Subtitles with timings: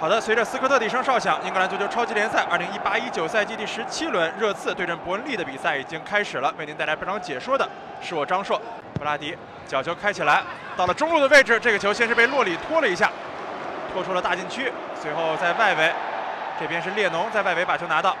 [0.00, 6.54] 好的，随着斯科特的一声哨响，英格兰足球超级联赛2018-19赛季第十七轮热刺对阵伯恩利的比赛已经开始了。
[6.56, 7.68] 为您带来本场解说的
[8.00, 8.62] 是我张硕。
[8.94, 10.40] 布拉迪角球开起来，
[10.76, 13.10] 到了中路的位置，这个球先是被洛里拖了一下，
[13.92, 14.72] 拖出了大禁区，
[15.02, 15.92] 随后在外围，
[16.60, 18.16] 这边是列侬在外围把球拿到，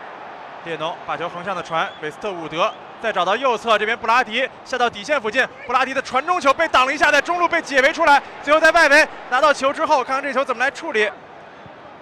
[0.64, 11.08] 列侬把球横向的传，韦斯特伍德再找到右侧，这边布拉迪下到底线附近，布拉迪的传中球被挡了一下，在中路被解围出来，最后在外围拿到球之后，看看这球怎么来处理。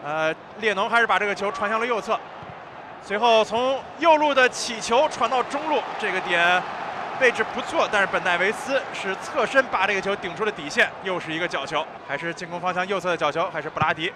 [0.05, 2.19] 呃，列侬还是把这个球传向了右侧，
[3.05, 6.63] 随后从右路的起球传到中路，这个点
[7.21, 14.13] 位置不错，但是本戴维斯是侧身把这个球顶出了底线，又是一个角球，还是进攻方向右侧的角球，还是布拉迪。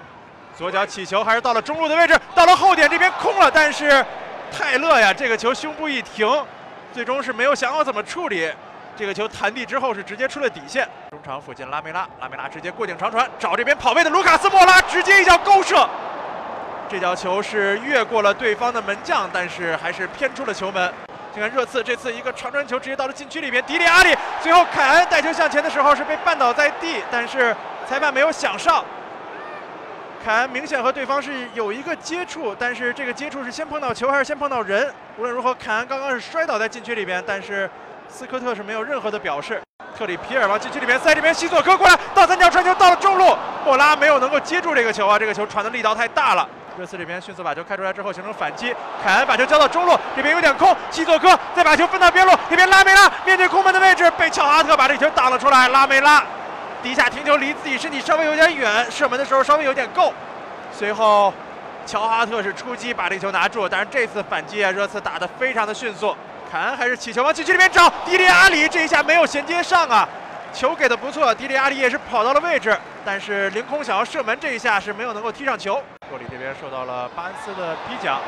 [0.56, 4.04] 左脚起球，还是到了中路的位置，到了后点这边空了，但是
[4.52, 6.28] 泰勒呀，这个球胸部一停，
[6.92, 8.52] 最终是没有想好怎么处理。
[8.96, 15.88] 这个球弹地之后是直接出了底线，中场附近拉梅拉，拉梅拉直接过顶长传，找这边跑位的卢卡斯莫拉，直接一脚勾射，
[16.86, 20.92] 这脚球是越过了对方的门将，但是还是偏出了球门。
[21.32, 27.56] 看看热刺这次一个长传球直接到了禁区里边，迪里阿里，最后凯恩带球向前的时候是被绊倒在地，但是
[27.88, 28.84] 裁判没有响哨。
[30.22, 34.92] 凯恩明显和对方是有一个接触，但是这个接触是先碰到球还是先碰到人？
[35.16, 37.70] 无论如何，凯恩刚刚是摔倒在禁区里边，但是。
[38.12, 39.62] 斯科特是没有任何的表示，
[39.96, 46.46] 特里皮尔往禁区里面塞，这边西索科过来，倒三角传球到了中路，莫拉没有能够接住这个球啊，这个球传的力道太大了。
[46.76, 56.22] 热刺这边迅速把球开出来之后形成反击，凯恩把球交到中路，这边有点空，西索科再把球分到边路，这边拉梅拉面对空门的位置被乔哈特把这球挡了出来，拉梅拉
[56.82, 60.12] 底下停球离自己身体稍微有点远，射门的时候稍微有点够，
[60.72, 61.32] 随后
[61.86, 66.16] 乔哈特是出击把这球拿住，但是这次反击啊，热刺打得非常的迅速。
[66.50, 70.08] 凯恩还是起球往禁区里面找，迪利阿里这一下没有衔接上啊，
[70.52, 75.80] 球给的不错，迪利阿里也是跑到了位置，但是凌空想要射门这一下是没有能够踢上球。
[76.10, 78.18] 洛里这边受到了巴恩斯的逼抢，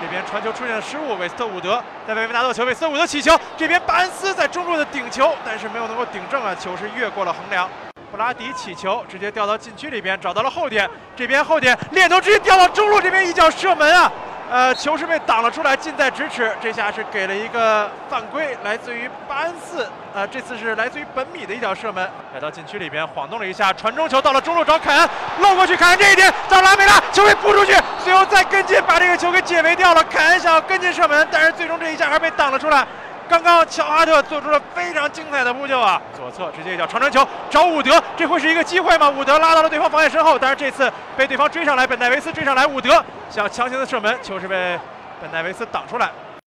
[0.00, 7.68] 这边传球出现了失误，韦斯特伍德在外围拿到球，韦斯特伍德起球，这边巴恩斯在中路的顶球，但是没有能够顶正啊，球是越过了横梁。
[8.12, 14.12] 布拉迪起球直接掉到禁区里边，找到了后点，这边后点猎头直接掉到中路这边一脚射门啊。
[14.52, 16.52] 呃，球是被挡了出来，近在咫尺。
[16.60, 19.88] 这下是给了一个犯规，来自于巴恩斯。
[20.12, 25.08] 呃，这次是来自于本米的一脚射门，来到禁区里边晃动了一下，传中球到了中路找凯恩，
[25.38, 27.74] 漏过去，凯恩这一点找拉梅拉，球被扑出去，
[28.04, 30.04] 随后再跟进把这个球给解围掉了。
[30.04, 32.86] 凯恩想要跟进射门，但是最终这一下还是被挡了出来。
[33.28, 36.00] 刚刚乔哈特做出了非常精彩的扑救啊！
[36.16, 39.08] 左侧直接一脚长传球找伍德，这会是一个机会吗？
[39.08, 44.78] 伍德拉到了对方防线身后，但是这次被对方追上来，本戴维斯追上来，伍德想强行的射门，球是被
[45.20, 46.10] 本戴维斯挡出来，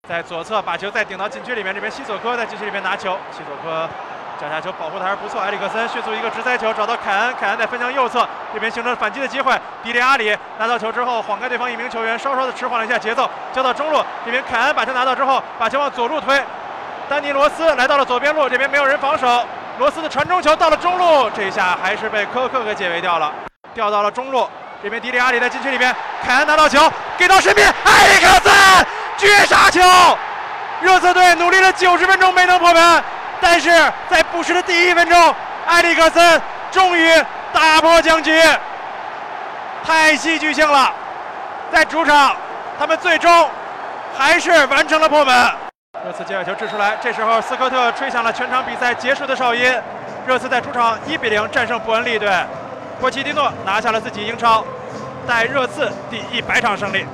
[0.07, 3.89] 在左侧把球再顶到禁区里面，这边西索科在禁区里面拿球，西索科
[4.39, 16.41] 脚下球保护的还是不错，埃里克森迅速一个直塞球找到凯恩，凯恩再分向右侧，这边形成反击的机会，迪里阿里拿到球之后晃开对方一名球员，稍稍的迟缓了一下节奏，交到中路，这边凯恩把球拿到之后，把球往左路推。
[17.09, 19.43] 丹尼罗斯来到了左边路，这边没有人防守。
[19.79, 23.31] 罗斯的传中球到了中路，这一下还是被科克给解围掉了，
[23.73, 24.47] 掉到了中路。
[24.83, 26.79] 这边迪里阿里在禁区里边，凯恩拿到球
[27.17, 28.53] 给到身边，埃里克森
[29.17, 29.81] 绝杀球！
[30.79, 33.03] 热刺队努力了九十分钟没能破门，
[33.39, 33.69] 但是
[34.09, 35.35] 在补时的第一分钟，
[35.67, 37.09] 埃里克森终于
[37.53, 38.41] 打破僵局，
[39.85, 40.93] 太戏剧性了。
[41.71, 42.35] 在主场，
[42.77, 43.49] 他们最终
[44.17, 45.51] 还是完成了破门。
[46.05, 49.73] 热刺接角球掷出来，这时候斯科特吹响了全场比赛结束的哨音。
[50.27, 52.29] 热刺在主场一比零战胜伯恩利队，
[52.99, 54.63] 波奇蒂诺拿下了自己英超
[55.25, 57.07] 带热刺第一百场胜利。